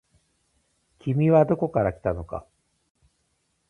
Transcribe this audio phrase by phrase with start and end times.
[0.97, 2.47] 君はどこから来たのか。